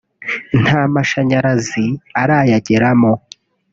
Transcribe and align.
nta 0.61 0.81
mashanyarazi 0.93 1.85
arayageramo 2.21 3.13